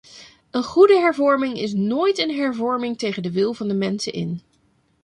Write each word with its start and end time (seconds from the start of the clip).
Een 0.51 0.63
goede 0.63 0.99
hervorming 0.99 1.57
is 1.57 1.73
nooit 1.73 2.17
een 2.19 2.35
hervorming 2.35 2.97
tegen 2.97 3.23
de 3.23 3.31
wil 3.31 3.53
van 3.53 3.67
de 3.67 3.73
mensen 3.75 4.13
in. 4.13 4.41